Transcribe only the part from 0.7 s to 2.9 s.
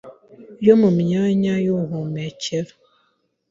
mu myanya y'ubuhumekero